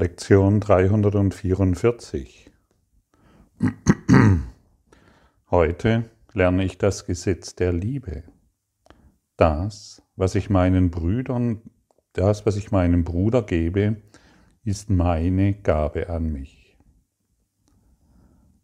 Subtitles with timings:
[0.00, 2.52] Lektion 344.
[5.50, 8.22] Heute lerne ich das Gesetz der Liebe.
[9.36, 11.62] Das, was ich meinen Brüdern,
[12.12, 13.96] das, was ich meinem Bruder gebe,
[14.62, 16.78] ist meine Gabe an mich.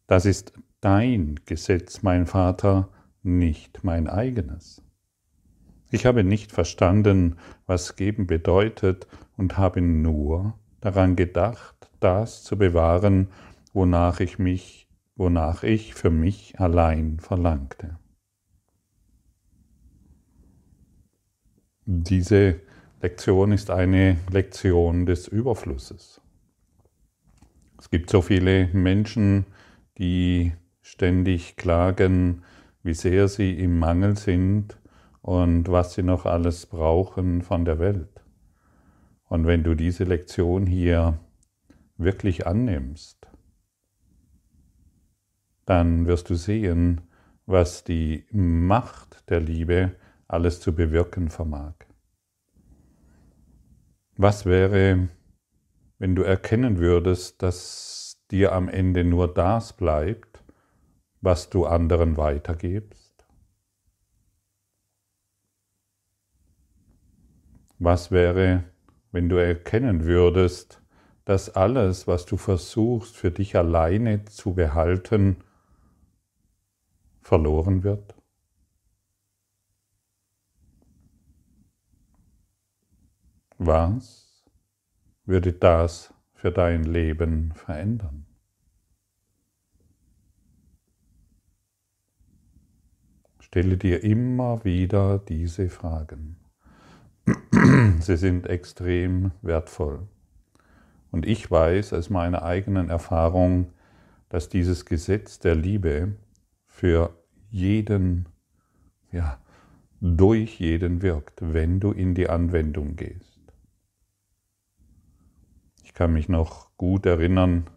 [0.07, 2.91] Das ist dein Gesetz, mein Vater,
[3.25, 4.85] nicht mein eigenes.
[5.91, 13.29] Ich habe nicht verstanden, was geben bedeutet und habe nur daran gedacht, das zu bewahren,
[13.73, 17.99] wonach ich mich, wonach ich für mich allein verlangte.
[21.87, 22.61] Diese
[23.01, 26.21] Lektion ist eine Lektion des Überflusses.
[27.79, 29.47] Es gibt so viele Menschen,
[29.99, 32.43] die ständig klagen,
[32.83, 34.79] wie sehr sie im Mangel sind
[35.23, 38.24] und was sie noch alles brauchen von der Welt.
[39.35, 41.19] Und wenn du diese Lektion hier
[41.97, 43.27] wirklich annimmst,
[45.65, 47.01] dann wirst du sehen,
[47.45, 49.97] was die Macht der Liebe
[50.29, 51.75] alles zu bewirken vermag.
[54.17, 55.09] Was wäre,
[55.99, 60.45] wenn du erkennen würdest, dass dir am Ende nur das bleibt,
[61.21, 63.27] was du anderen weitergibst?
[67.81, 68.73] Was wäre,
[69.15, 70.83] wenn du erkennen würdest,
[71.25, 75.37] dass alles, was du versuchst für dich alleine zu behalten,
[77.21, 78.17] verloren wird?
[83.57, 84.45] Was
[85.25, 88.27] würde das für dein Leben verändern?
[93.39, 96.44] Stelle dir immer wieder diese Fragen.
[98.01, 100.07] Sie sind extrem wertvoll.
[101.11, 103.73] Und ich weiß aus meiner eigenen Erfahrung,
[104.29, 106.17] dass dieses Gesetz der Liebe
[106.67, 107.17] für
[107.51, 108.29] jeden,
[109.13, 109.39] ja,
[110.01, 113.41] durch jeden wirkt, wenn du in die Anwendung gehst.
[115.83, 117.71] Ich kann mich noch gut erinnern,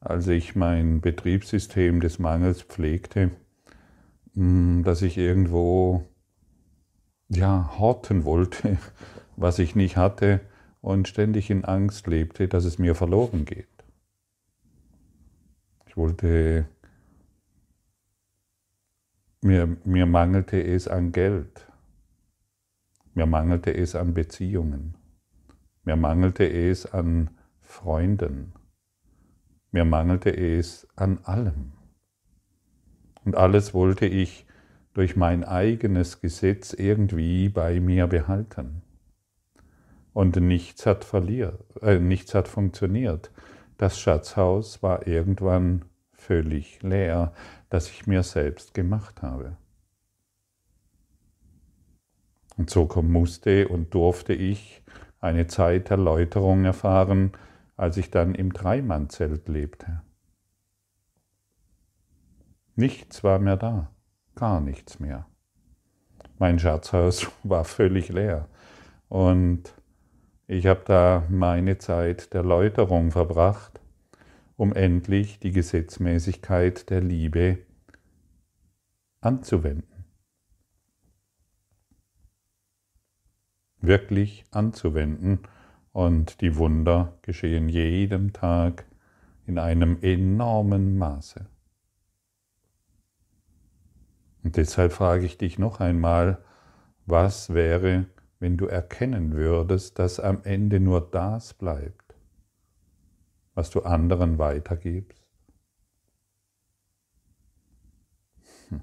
[0.00, 3.32] als ich mein Betriebssystem des Mangels pflegte,
[4.34, 6.04] hm, dass ich irgendwo
[7.28, 8.78] ja, horten wollte,
[9.36, 10.40] was ich nicht hatte
[10.80, 13.66] und ständig in Angst lebte, dass es mir verloren geht.
[15.86, 16.68] Ich wollte,
[19.42, 21.66] mir, mir mangelte es an Geld,
[23.14, 24.94] mir mangelte es an Beziehungen,
[25.84, 27.30] mir mangelte es an
[27.60, 28.52] Freunden,
[29.70, 31.72] mir mangelte es an allem.
[33.24, 34.47] Und alles wollte ich
[34.98, 38.82] durch mein eigenes Gesetz irgendwie bei mir behalten.
[40.12, 43.30] Und nichts hat, verliert, äh, nichts hat funktioniert.
[43.76, 47.32] Das Schatzhaus war irgendwann völlig leer,
[47.70, 49.56] das ich mir selbst gemacht habe.
[52.56, 54.82] Und so musste und durfte ich
[55.20, 57.30] eine Zeit der Läuterung erfahren,
[57.76, 60.02] als ich dann im Dreimannzelt lebte.
[62.74, 63.92] Nichts war mehr da
[64.38, 65.26] gar nichts mehr.
[66.38, 68.48] Mein Schatzhaus war völlig leer
[69.08, 69.74] und
[70.46, 73.80] ich habe da meine Zeit der Läuterung verbracht,
[74.56, 77.58] um endlich die Gesetzmäßigkeit der Liebe
[79.20, 80.04] anzuwenden.
[83.80, 85.40] Wirklich anzuwenden
[85.92, 88.86] und die Wunder geschehen jeden Tag
[89.46, 91.46] in einem enormen Maße.
[94.48, 96.42] Und deshalb frage ich dich noch einmal,
[97.04, 98.06] was wäre,
[98.38, 102.14] wenn du erkennen würdest, dass am Ende nur das bleibt,
[103.52, 105.22] was du anderen weitergibst?
[108.70, 108.80] Hm.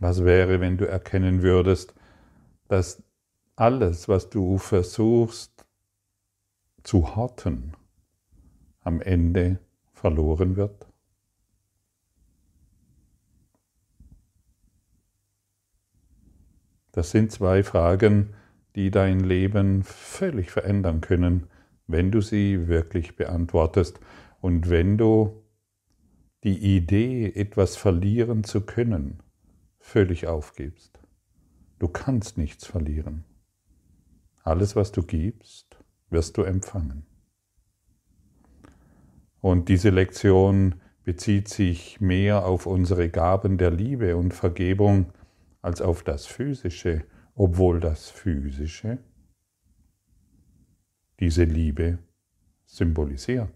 [0.00, 1.92] Was wäre, wenn du erkennen würdest,
[2.68, 3.02] dass
[3.56, 5.66] alles, was du versuchst
[6.82, 7.74] zu horten,
[8.80, 9.58] am Ende
[9.92, 10.87] verloren wird?
[16.98, 18.34] Das sind zwei Fragen,
[18.74, 21.46] die dein Leben völlig verändern können,
[21.86, 24.00] wenn du sie wirklich beantwortest
[24.40, 25.44] und wenn du
[26.42, 29.22] die Idee, etwas verlieren zu können,
[29.78, 30.98] völlig aufgibst.
[31.78, 33.22] Du kannst nichts verlieren.
[34.42, 35.78] Alles, was du gibst,
[36.10, 37.06] wirst du empfangen.
[39.40, 45.12] Und diese Lektion bezieht sich mehr auf unsere Gaben der Liebe und Vergebung
[45.68, 47.04] als auf das Physische,
[47.34, 48.96] obwohl das Physische
[51.20, 51.98] diese Liebe
[52.64, 53.52] symbolisiert.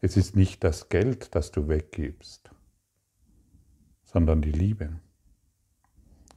[0.00, 2.52] Es ist nicht das Geld, das du weggibst,
[4.04, 5.00] sondern die Liebe.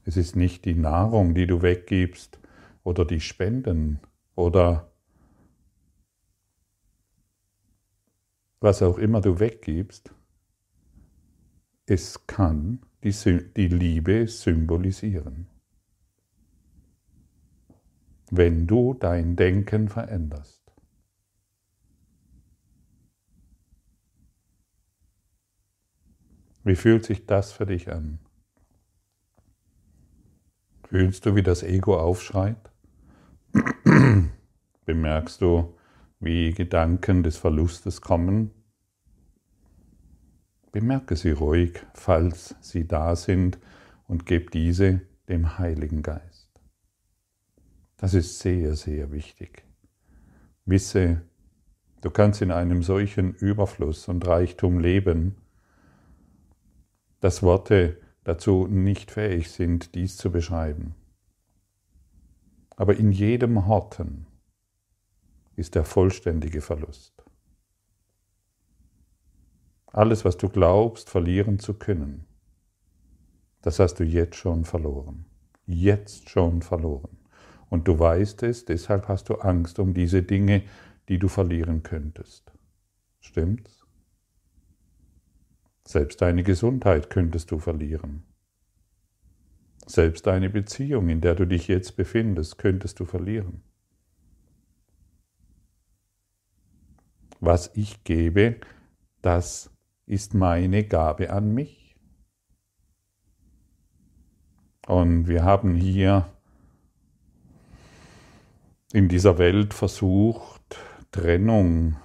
[0.05, 2.39] Es ist nicht die Nahrung, die du weggibst
[2.83, 3.99] oder die Spenden
[4.33, 4.91] oder
[8.59, 10.11] was auch immer du weggibst.
[11.85, 13.13] Es kann die,
[13.55, 15.47] die Liebe symbolisieren.
[18.31, 20.65] Wenn du dein Denken veränderst.
[26.63, 28.17] Wie fühlt sich das für dich an?
[30.87, 32.71] Fühlst du, wie das Ego aufschreit?
[34.85, 35.77] Bemerkst du,
[36.25, 38.49] wie Gedanken des Verlustes kommen?
[40.71, 43.59] Bemerke sie ruhig, falls sie da sind,
[44.07, 46.49] und gib diese dem Heiligen Geist.
[47.97, 49.63] Das ist sehr, sehr wichtig.
[50.65, 51.21] Wisse,
[52.01, 55.35] du kannst in einem solchen Überfluss und Reichtum leben,
[57.19, 60.95] dass Worte dazu nicht fähig sind, dies zu beschreiben.
[62.75, 64.25] Aber in jedem Horten
[65.55, 67.23] ist der vollständige Verlust.
[69.87, 72.25] Alles, was du glaubst, verlieren zu können,
[73.61, 75.25] das hast du jetzt schon verloren.
[75.65, 77.17] Jetzt schon verloren.
[77.69, 80.63] Und du weißt es, deshalb hast du Angst um diese Dinge,
[81.09, 82.51] die du verlieren könntest.
[83.19, 83.85] Stimmt's?
[85.87, 88.23] Selbst deine Gesundheit könntest du verlieren.
[89.87, 93.61] Selbst deine Beziehung, in der du dich jetzt befindest, könntest du verlieren.
[97.39, 98.57] Was ich gebe,
[99.21, 99.71] das
[100.05, 101.95] ist meine Gabe an mich.
[104.87, 106.31] Und wir haben hier
[108.93, 110.77] in dieser Welt versucht,
[111.11, 111.97] Trennung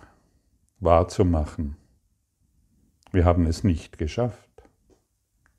[0.81, 1.77] wahrzumachen.
[3.13, 4.49] Wir haben es nicht geschafft.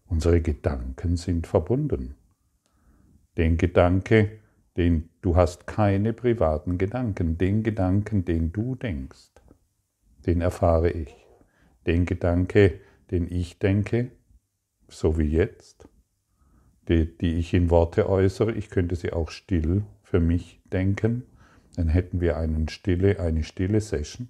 [0.08, 2.16] Unsere Gedanken sind verbunden.
[3.38, 4.40] Den Gedanke,
[4.78, 9.31] den du hast keine privaten Gedanken, den Gedanken, den du denkst,
[10.26, 11.16] den erfahre ich.
[11.86, 12.80] Den Gedanke,
[13.10, 14.12] den ich denke,
[14.88, 15.88] so wie jetzt,
[16.88, 21.24] die, die ich in Worte äußere, ich könnte sie auch still für mich denken,
[21.76, 24.28] dann hätten wir einen stille, eine stille Session.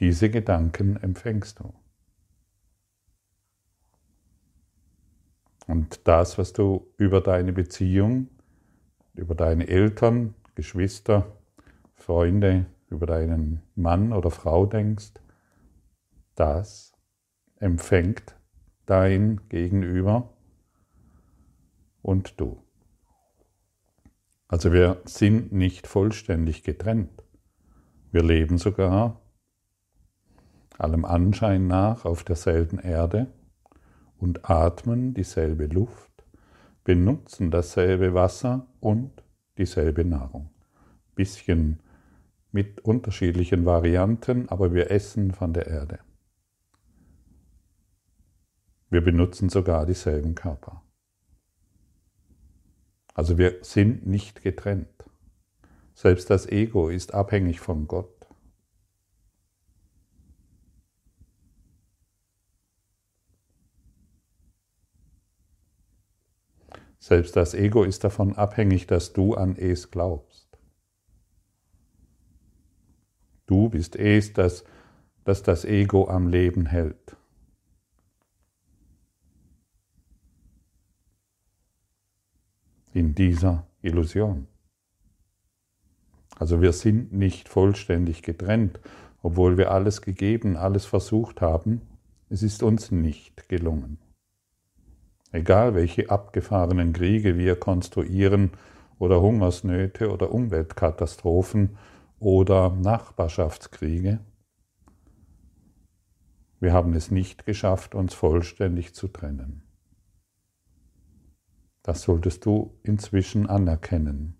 [0.00, 1.72] Diese Gedanken empfängst du.
[5.66, 8.28] Und das, was du über deine Beziehung,
[9.14, 11.38] über deine Eltern, Geschwister,
[11.94, 15.12] Freunde, über deinen Mann oder Frau denkst,
[16.34, 16.92] das
[17.58, 18.36] empfängt
[18.86, 20.34] dein Gegenüber
[22.02, 22.62] und du.
[24.48, 27.24] Also wir sind nicht vollständig getrennt.
[28.12, 29.20] Wir leben sogar
[30.78, 33.32] allem Anschein nach auf derselben Erde
[34.18, 36.24] und atmen dieselbe Luft,
[36.84, 39.22] benutzen dasselbe Wasser und
[39.58, 40.50] dieselbe Nahrung.
[41.14, 41.80] Bisschen
[42.54, 45.98] mit unterschiedlichen Varianten, aber wir essen von der Erde.
[48.90, 50.84] Wir benutzen sogar dieselben Körper.
[53.12, 55.04] Also wir sind nicht getrennt.
[55.94, 58.28] Selbst das Ego ist abhängig von Gott.
[67.00, 70.33] Selbst das Ego ist davon abhängig, dass du an es glaubst.
[73.46, 74.64] Du bist es, das,
[75.24, 77.16] das das Ego am Leben hält.
[82.92, 84.46] In dieser Illusion.
[86.38, 88.80] Also wir sind nicht vollständig getrennt,
[89.22, 91.82] obwohl wir alles gegeben, alles versucht haben.
[92.28, 93.98] Es ist uns nicht gelungen.
[95.32, 98.52] Egal welche abgefahrenen Kriege wir konstruieren
[98.98, 101.76] oder Hungersnöte oder Umweltkatastrophen
[102.18, 104.20] oder Nachbarschaftskriege,
[106.60, 109.62] wir haben es nicht geschafft, uns vollständig zu trennen.
[111.82, 114.38] Das solltest du inzwischen anerkennen.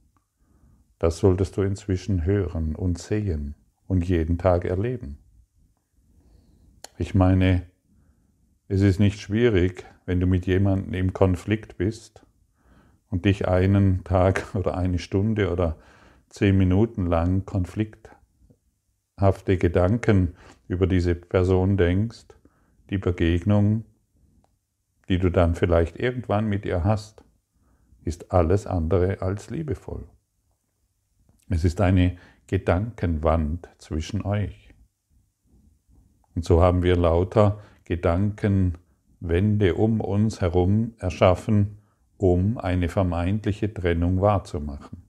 [0.98, 3.54] Das solltest du inzwischen hören und sehen
[3.86, 5.18] und jeden Tag erleben.
[6.96, 7.66] Ich meine,
[8.68, 12.24] es ist nicht schwierig, wenn du mit jemandem im Konflikt bist
[13.10, 15.76] und dich einen Tag oder eine Stunde oder
[16.34, 20.34] zehn Minuten lang konflikthafte Gedanken
[20.68, 22.26] über diese Person denkst,
[22.90, 23.84] die Begegnung
[25.08, 27.24] die du dann vielleicht irgendwann mit ihr hast,
[28.04, 30.06] ist alles andere als liebevoll.
[31.48, 34.74] Es ist eine Gedankenwand zwischen euch.
[36.34, 41.78] Und so haben wir lauter Gedankenwände um uns herum erschaffen,
[42.16, 45.03] um eine vermeintliche Trennung wahrzumachen.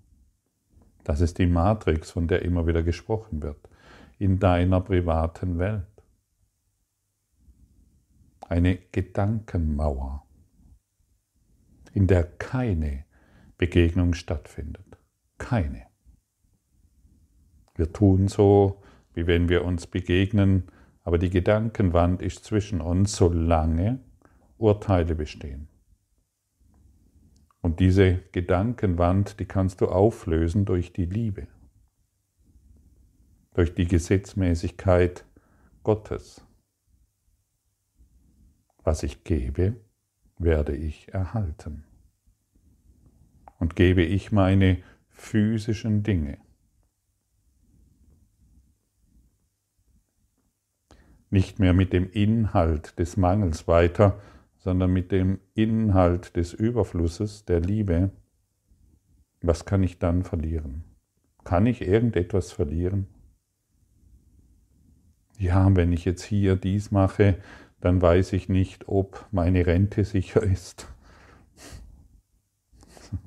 [1.06, 3.70] Das ist die Matrix, von der immer wieder gesprochen wird,
[4.18, 5.86] in deiner privaten Welt.
[8.42, 10.26] Eine Gedankenmauer,
[11.94, 13.06] in der keine
[13.58, 14.98] Begegnung stattfindet.
[15.38, 15.86] Keine.
[17.76, 18.82] Wir tun so,
[19.14, 20.72] wie wenn wir uns begegnen,
[21.04, 24.00] aber die Gedankenwand ist zwischen uns, solange
[24.58, 25.68] Urteile bestehen.
[27.66, 31.48] Und diese Gedankenwand, die kannst du auflösen durch die Liebe,
[33.56, 35.26] durch die Gesetzmäßigkeit
[35.82, 36.46] Gottes.
[38.84, 39.78] Was ich gebe,
[40.38, 41.86] werde ich erhalten.
[43.58, 46.38] Und gebe ich meine physischen Dinge,
[51.32, 54.22] nicht mehr mit dem Inhalt des Mangels weiter,
[54.66, 58.10] sondern mit dem Inhalt des Überflusses, der Liebe,
[59.42, 60.84] was kann ich dann verlieren?
[61.44, 63.06] Kann ich irgendetwas verlieren?
[65.38, 67.38] Ja, wenn ich jetzt hier dies mache,
[67.80, 70.88] dann weiß ich nicht, ob meine Rente sicher ist.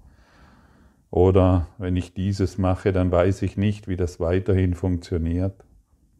[1.10, 5.64] Oder wenn ich dieses mache, dann weiß ich nicht, wie das weiterhin funktioniert.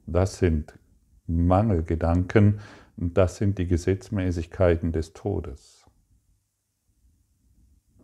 [0.07, 0.79] Das sind
[1.27, 2.61] Mangelgedanken,
[3.01, 5.87] das sind die Gesetzmäßigkeiten des Todes.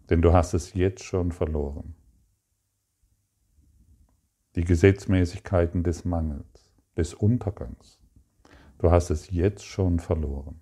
[0.09, 1.95] Denn du hast es jetzt schon verloren.
[4.55, 7.99] Die Gesetzmäßigkeiten des Mangels, des Untergangs.
[8.79, 10.61] Du hast es jetzt schon verloren.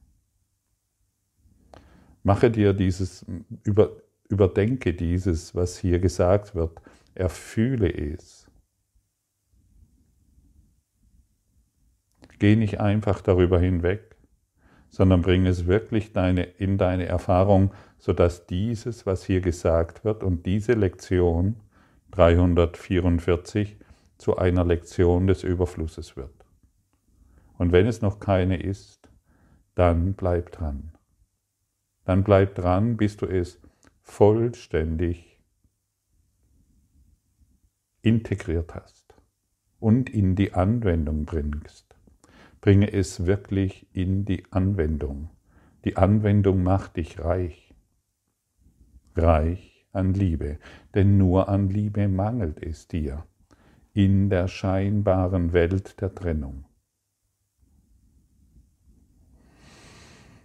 [2.22, 3.26] Mache dir dieses,
[3.64, 6.80] über, überdenke dieses, was hier gesagt wird,
[7.14, 8.42] erfühle es
[12.42, 14.11] Geh nicht einfach darüber hinweg,
[14.92, 20.44] sondern bring es wirklich deine, in deine Erfahrung, sodass dieses, was hier gesagt wird und
[20.44, 21.56] diese Lektion
[22.10, 23.78] 344
[24.18, 26.44] zu einer Lektion des Überflusses wird.
[27.56, 29.08] Und wenn es noch keine ist,
[29.74, 30.92] dann bleib dran.
[32.04, 33.62] Dann bleib dran, bis du es
[34.02, 35.40] vollständig
[38.02, 39.14] integriert hast
[39.78, 41.91] und in die Anwendung bringst.
[42.62, 45.30] Bringe es wirklich in die Anwendung.
[45.84, 47.74] Die Anwendung macht dich reich.
[49.16, 50.58] Reich an Liebe,
[50.94, 53.26] denn nur an Liebe mangelt es dir
[53.92, 56.64] in der scheinbaren Welt der Trennung.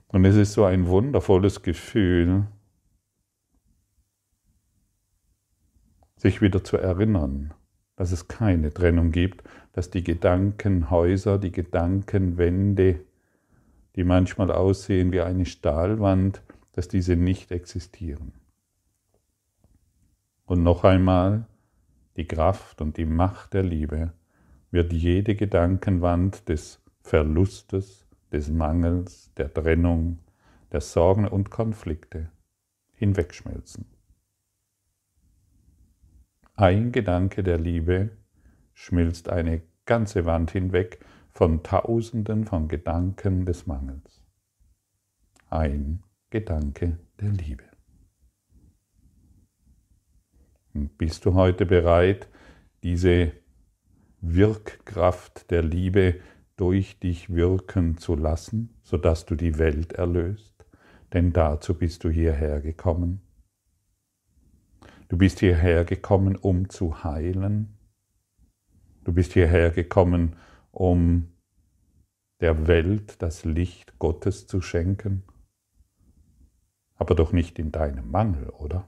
[0.07, 2.47] Und es ist so ein wundervolles Gefühl,
[6.15, 7.53] sich wieder zu erinnern,
[7.95, 9.43] dass es keine Trennung gibt,
[9.77, 13.01] dass die Gedankenhäuser, die Gedankenwände,
[13.95, 16.41] die manchmal aussehen wie eine Stahlwand,
[16.71, 18.33] dass diese nicht existieren.
[20.47, 21.45] Und noch einmal,
[22.15, 24.13] die Kraft und die Macht der Liebe
[24.71, 30.17] wird jede Gedankenwand des Verlustes, des Mangels, der Trennung,
[30.71, 32.31] der Sorgen und Konflikte
[32.95, 33.85] hinwegschmelzen.
[36.55, 38.09] Ein Gedanke der Liebe
[38.77, 40.99] schmilzt eine ganze Wand hinweg
[41.31, 44.23] von Tausenden von Gedanken des Mangels.
[45.49, 47.63] Ein Gedanke der Liebe.
[50.75, 52.29] Und bist du heute bereit,
[52.83, 53.31] diese
[54.21, 56.19] Wirkkraft der Liebe
[56.55, 60.67] durch dich wirken zu lassen, sodass du die Welt erlöst?
[61.13, 63.21] Denn dazu bist du hierher gekommen.
[65.09, 67.76] Du bist hierher gekommen, um zu heilen.
[69.07, 70.35] Du bist hierher gekommen,
[70.71, 71.31] um
[72.41, 75.23] der Welt das Licht Gottes zu schenken.
[76.95, 78.85] Aber doch nicht in deinem Mangel, oder?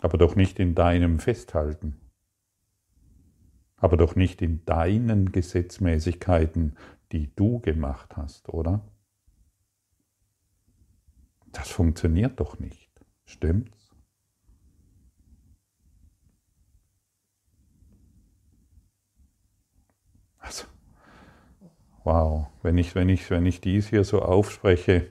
[0.00, 2.00] Aber doch nicht in deinem Festhalten.
[3.78, 6.78] Aber doch nicht in deinen Gesetzmäßigkeiten,
[7.10, 8.88] die du gemacht hast, oder?
[11.50, 12.92] Das funktioniert doch nicht.
[13.24, 13.82] Stimmt's?
[20.42, 20.64] Also,
[22.04, 25.10] wow, wenn ich, wenn ich, wenn ich dies hier so aufspreche,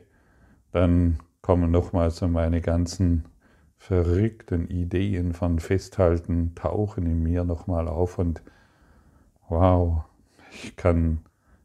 [0.71, 3.25] dann kommen nochmal so meine ganzen
[3.77, 8.41] verrückten Ideen von Festhalten, tauchen in mir nochmal auf und
[9.49, 10.03] wow,
[10.51, 11.21] ich kann,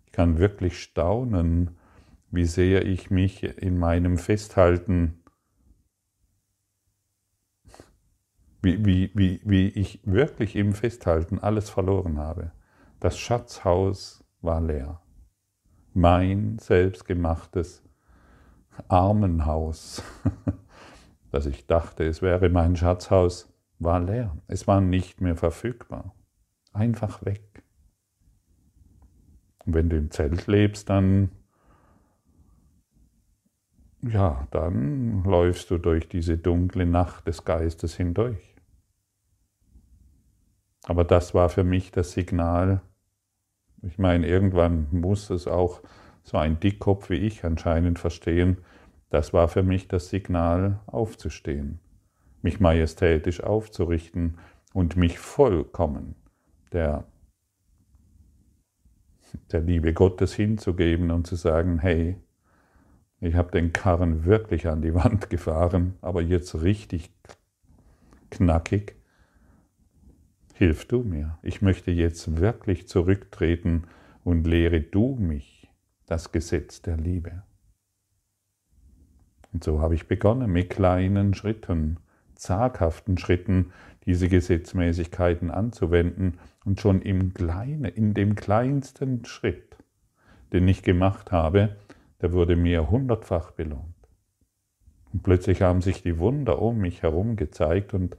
[0.06, 1.76] ich kann wirklich staunen,
[2.30, 5.22] wie sehr ich mich in meinem Festhalten,
[8.62, 12.52] wie, wie, wie, wie ich wirklich im Festhalten alles verloren habe.
[12.98, 15.00] Das Schatzhaus war leer.
[15.96, 17.82] Mein selbstgemachtes
[18.86, 20.02] Armenhaus,
[21.32, 24.36] das ich dachte, es wäre mein Schatzhaus, war leer.
[24.46, 26.14] Es war nicht mehr verfügbar.
[26.74, 27.62] Einfach weg.
[29.64, 31.30] Und wenn du im Zelt lebst, dann
[34.02, 38.54] ja, dann läufst du durch diese dunkle Nacht des Geistes hindurch.
[40.84, 42.82] Aber das war für mich das Signal.
[43.82, 45.80] Ich meine, irgendwann muss es auch
[46.22, 48.58] so ein Dickkopf wie ich anscheinend verstehen.
[49.10, 51.78] Das war für mich das Signal, aufzustehen,
[52.42, 54.38] mich majestätisch aufzurichten
[54.74, 56.16] und mich vollkommen
[56.72, 57.04] der,
[59.52, 62.16] der Liebe Gottes hinzugeben und zu sagen, hey,
[63.20, 67.10] ich habe den Karren wirklich an die Wand gefahren, aber jetzt richtig
[68.30, 68.96] knackig.
[70.58, 71.38] Hilf du mir.
[71.42, 73.88] Ich möchte jetzt wirklich zurücktreten
[74.24, 75.68] und lehre du mich
[76.06, 77.42] das Gesetz der Liebe.
[79.52, 81.98] Und so habe ich begonnen mit kleinen Schritten,
[82.36, 83.74] zaghaften Schritten,
[84.06, 89.76] diese Gesetzmäßigkeiten anzuwenden und schon im Kleinen, in dem kleinsten Schritt,
[90.54, 91.76] den ich gemacht habe,
[92.22, 94.08] der wurde mir hundertfach belohnt.
[95.12, 98.16] Und plötzlich haben sich die Wunder um mich herum gezeigt und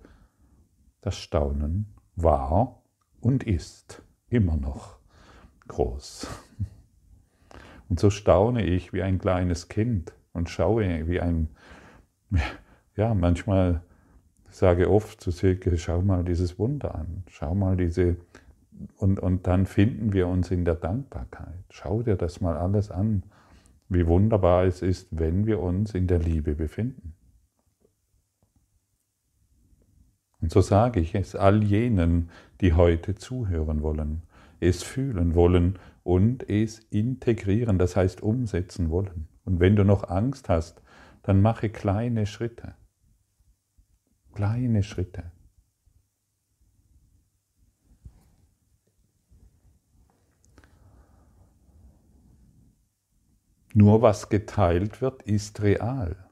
[1.01, 2.81] das Staunen war
[3.21, 4.97] und ist immer noch
[5.69, 6.27] groß.
[7.89, 11.47] Und so staune ich wie ein kleines Kind und schaue wie ein,
[12.97, 13.81] ja, manchmal
[14.50, 18.17] sage oft zu Silke, schau mal dieses Wunder an, schau mal diese,
[18.97, 21.63] und, und dann finden wir uns in der Dankbarkeit.
[21.69, 23.24] Schau dir das mal alles an
[23.89, 27.13] wie wunderbar es ist, wenn wir uns in der Liebe befinden.
[30.41, 32.30] Und so sage ich es all jenen,
[32.62, 34.21] die heute zuhören wollen,
[34.60, 39.28] es fühlen wollen und es integrieren, das heißt umsetzen wollen.
[39.45, 40.82] Und wenn du noch Angst hast,
[41.23, 42.76] dann mache kleine Schritte.
[44.34, 45.32] Kleine Schritte.
[53.73, 56.26] Nur was geteilt wird, ist real.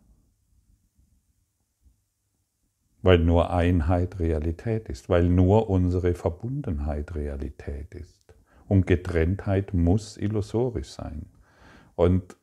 [3.05, 8.33] Weil nur Einheit Realität ist, weil nur unsere Verbundenheit Realität ist.
[8.67, 11.27] Und Getrenntheit muss illusorisch sein.
[11.93, 12.35] Und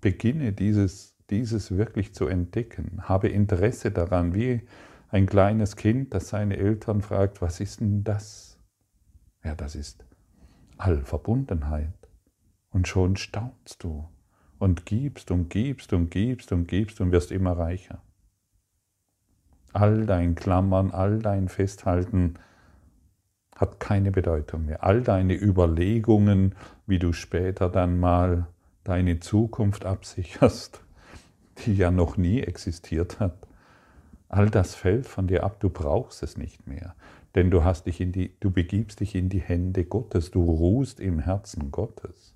[0.00, 3.02] beginne dieses, dieses wirklich zu entdecken.
[3.02, 4.62] Habe Interesse daran, wie
[5.10, 8.58] ein kleines Kind, das seine Eltern fragt, was ist denn das?
[9.44, 10.06] Ja, das ist
[10.78, 11.92] Allverbundenheit.
[12.70, 14.08] Und schon staunst du
[14.58, 18.02] und gibst und gibst und gibst und gibst und wirst immer reicher.
[19.72, 22.34] All dein Klammern, all dein Festhalten
[23.54, 24.84] hat keine Bedeutung mehr.
[24.84, 26.54] All deine Überlegungen,
[26.86, 28.46] wie du später dann mal
[28.84, 30.80] deine Zukunft absicherst,
[31.58, 33.36] die ja noch nie existiert hat,
[34.28, 36.94] all das fällt von dir ab, du brauchst es nicht mehr,
[37.34, 41.00] denn du hast dich in die du begibst dich in die Hände Gottes, du ruhst
[41.00, 42.34] im Herzen Gottes.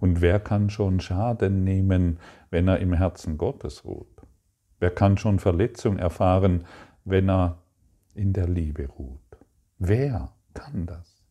[0.00, 2.18] Und wer kann schon Schaden nehmen,
[2.50, 4.25] wenn er im Herzen Gottes ruht?
[4.78, 6.64] Wer kann schon Verletzung erfahren,
[7.04, 7.62] wenn er
[8.14, 9.20] in der Liebe ruht?
[9.78, 11.22] Wer kann das?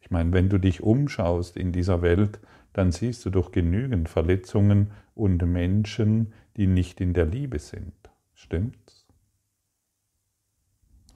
[0.00, 2.40] Ich meine, wenn du dich umschaust in dieser Welt,
[2.72, 7.94] dann siehst du doch genügend Verletzungen und Menschen, die nicht in der Liebe sind.
[8.34, 9.06] Stimmt's?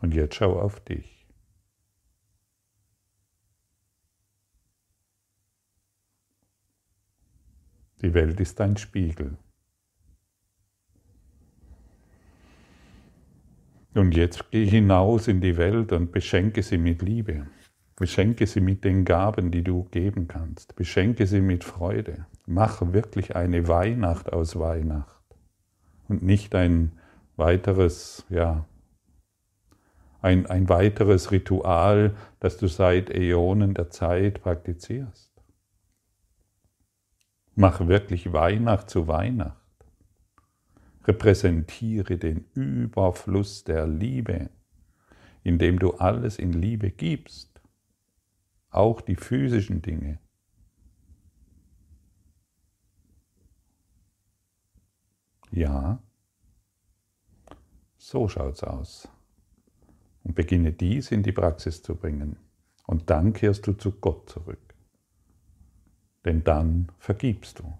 [0.01, 1.27] Und jetzt schau auf dich.
[8.03, 9.39] Die Welt ist ein Spiegel.
[13.95, 17.47] Und jetzt geh hinaus in die Welt und beschenke sie mit Liebe.
[17.97, 20.75] Beschenke sie mit den Gaben, die du geben kannst.
[20.75, 22.27] Beschenke sie mit Freude.
[22.45, 25.23] Mach wirklich eine Weihnacht aus Weihnacht
[26.09, 26.99] und nicht ein
[27.37, 28.67] weiteres, ja,
[30.21, 35.31] ein, ein weiteres Ritual, das du seit Äonen der Zeit praktizierst.
[37.55, 39.63] Mach wirklich Weihnacht zu Weihnacht.
[41.05, 44.51] Repräsentiere den Überfluss der Liebe,
[45.43, 47.61] indem du alles in Liebe gibst,
[48.71, 50.19] auch die physischen Dinge.
[55.51, 56.03] Ja,
[57.97, 59.09] so schaut's aus.
[60.25, 62.37] Und beginne dies in die Praxis zu bringen.
[62.87, 64.64] Und dann kehrst du zu Gott zurück
[66.25, 67.73] denn dann vergibst du.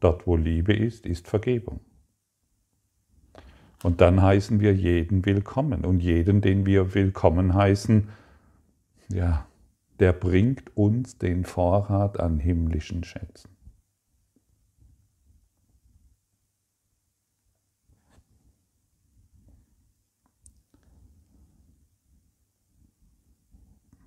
[0.00, 1.80] Dort, wo Liebe ist, ist Vergebung.
[3.84, 5.84] Und dann heißen wir jeden willkommen.
[5.84, 8.08] Und jeden, den wir willkommen heißen,
[9.10, 9.46] ja,
[10.00, 13.50] der bringt uns den Vorrat an himmlischen Schätzen.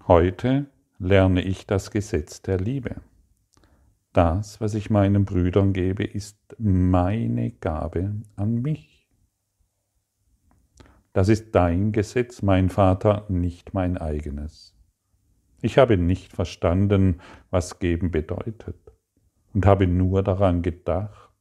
[0.07, 0.65] Heute
[0.97, 2.95] lerne ich das Gesetz der Liebe.
[4.11, 8.96] Das, was ich meinen Brüdern gebe, ist meine Gabe an mich.
[11.17, 14.75] Das ist dein Gesetz, mein Vater, nicht mein eigenes.
[15.63, 18.77] Ich habe nicht verstanden, was geben bedeutet
[19.51, 21.31] und habe nur daran gedacht,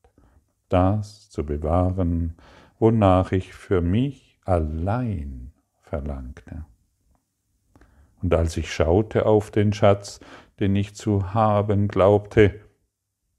[0.70, 2.38] das zu bewahren,
[2.78, 6.64] wonach ich für mich allein verlangte.
[8.22, 10.20] Und als ich schaute auf den Schatz,
[10.58, 12.60] den ich zu haben glaubte,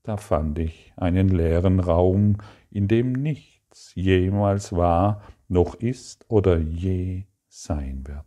[0.03, 2.37] da fand ich einen leeren Raum,
[2.69, 8.25] in dem nichts jemals war, noch ist oder je sein wird.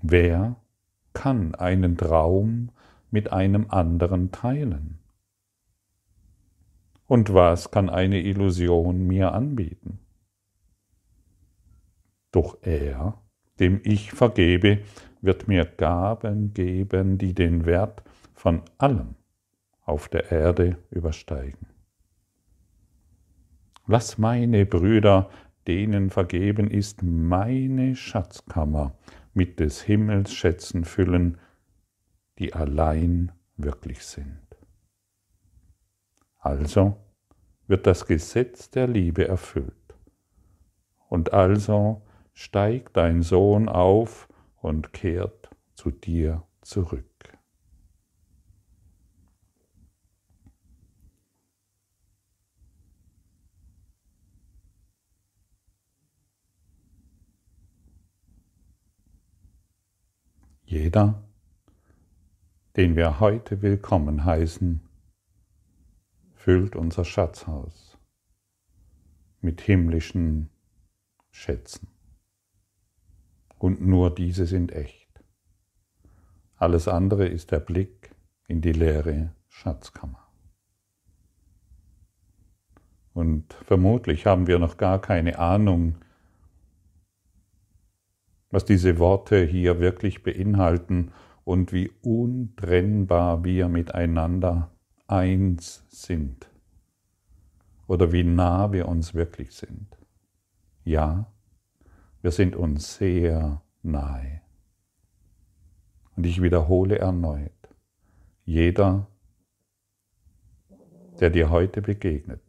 [0.00, 0.56] Wer
[1.12, 2.70] kann einen Traum
[3.10, 4.98] mit einem anderen teilen?
[7.06, 9.98] Und was kann eine Illusion mir anbieten?
[12.30, 13.22] Doch er
[13.62, 14.80] dem ich vergebe,
[15.20, 18.02] wird mir Gaben geben, die den Wert
[18.34, 19.14] von allem
[19.84, 21.71] auf der Erde übersteigen.
[23.86, 25.30] Lass meine Brüder,
[25.66, 28.96] denen vergeben ist, meine Schatzkammer
[29.34, 31.38] mit des Himmels Schätzen füllen,
[32.38, 34.40] die allein wirklich sind.
[36.38, 36.96] Also
[37.66, 39.74] wird das Gesetz der Liebe erfüllt.
[41.08, 44.28] Und also steigt dein Sohn auf
[44.60, 47.11] und kehrt zu dir zurück.
[60.72, 61.22] Jeder,
[62.78, 64.80] den wir heute willkommen heißen,
[66.32, 67.98] füllt unser Schatzhaus
[69.42, 70.48] mit himmlischen
[71.30, 71.88] Schätzen
[73.58, 75.22] und nur diese sind echt.
[76.56, 78.14] Alles andere ist der Blick
[78.48, 80.26] in die leere Schatzkammer.
[83.12, 86.02] Und vermutlich haben wir noch gar keine Ahnung,
[88.52, 91.10] was diese Worte hier wirklich beinhalten
[91.42, 94.70] und wie untrennbar wir miteinander
[95.08, 96.48] eins sind
[97.88, 99.98] oder wie nah wir uns wirklich sind.
[100.84, 101.32] Ja,
[102.20, 104.42] wir sind uns sehr nahe.
[106.16, 107.50] Und ich wiederhole erneut,
[108.44, 109.08] jeder,
[111.20, 112.42] der dir heute begegnet,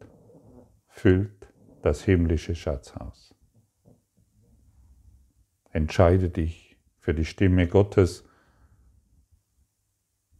[0.88, 1.48] füllt
[1.82, 3.23] das himmlische Schatzhaus.
[5.74, 8.24] Entscheide dich für die Stimme Gottes,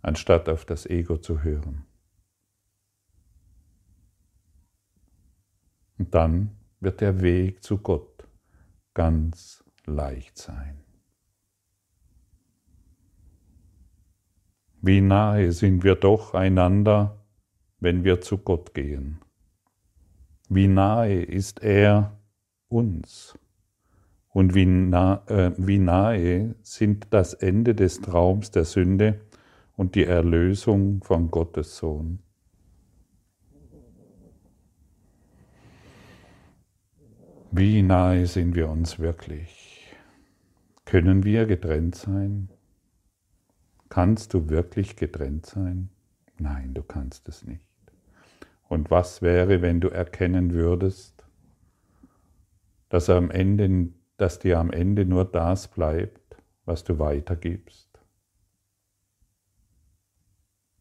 [0.01, 1.85] anstatt auf das Ego zu hören.
[5.99, 8.29] Und dann wird der Weg zu Gott
[8.94, 10.85] ganz leicht sein.
[14.83, 17.27] Wie nahe sind wir doch einander,
[17.81, 19.18] wenn wir zu Gott gehen.
[20.49, 22.20] Wie nahe ist er
[22.68, 23.37] uns.
[24.35, 29.20] Und wie, nah, äh, wie nahe sind das Ende des Traums der Sünde
[29.77, 32.18] und die Erlösung von Gottes Sohn.
[37.53, 39.94] Wie nahe sind wir uns wirklich?
[40.85, 42.49] Können wir getrennt sein?
[43.88, 45.90] Kannst du wirklich getrennt sein?
[46.40, 47.62] Nein, du kannst es nicht.
[48.68, 51.25] Und was wäre, wenn du erkennen würdest,
[52.88, 57.90] dass, am Ende, dass dir am Ende nur das bleibt, was du weitergibst?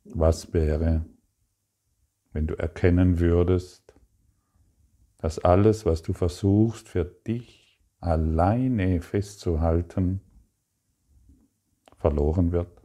[0.06, 1.06] Was wäre,
[2.32, 3.94] wenn du erkennen würdest,
[5.18, 10.20] dass alles, was du versuchst für dich alleine festzuhalten,
[11.98, 12.82] verloren wird?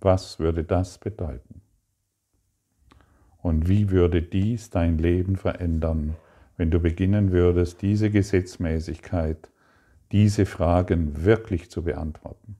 [0.00, 1.62] Was würde das bedeuten?
[3.48, 6.16] Und wie würde dies dein Leben verändern,
[6.58, 9.48] wenn du beginnen würdest, diese Gesetzmäßigkeit,
[10.12, 12.58] diese Fragen wirklich zu beantworten?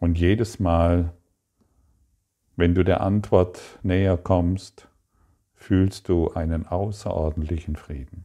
[0.00, 1.12] Und jedes Mal,
[2.56, 4.88] wenn du der Antwort näher kommst,
[5.54, 8.24] fühlst du einen außerordentlichen Frieden.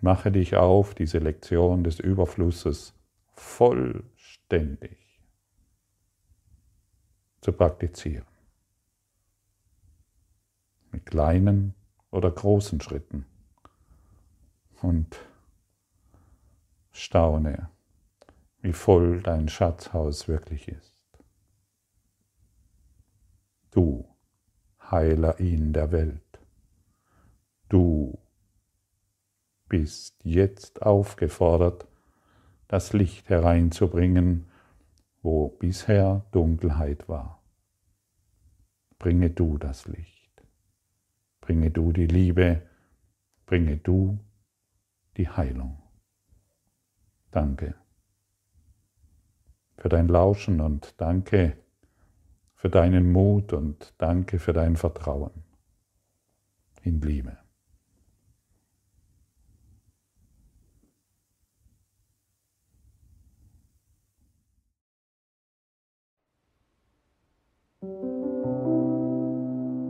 [0.00, 2.94] Mache dich auf, diese Lektion des Überflusses
[3.34, 5.03] vollständig
[7.44, 8.24] zu praktizieren.
[10.90, 11.74] Mit kleinen
[12.10, 13.26] oder großen Schritten.
[14.80, 15.14] Und
[16.90, 17.68] staune,
[18.62, 21.04] wie voll dein Schatzhaus wirklich ist.
[23.72, 24.08] Du,
[24.90, 26.40] Heiler ihn der Welt.
[27.68, 28.18] Du
[29.68, 31.86] bist jetzt aufgefordert,
[32.68, 34.46] das Licht hereinzubringen,
[35.24, 37.42] wo bisher Dunkelheit war.
[38.98, 40.42] Bringe du das Licht,
[41.40, 42.62] bringe du die Liebe,
[43.46, 44.18] bringe du
[45.16, 45.82] die Heilung.
[47.30, 47.74] Danke
[49.78, 51.56] für dein Lauschen und danke
[52.54, 55.42] für deinen Mut und danke für dein Vertrauen
[56.82, 57.43] in Liebe.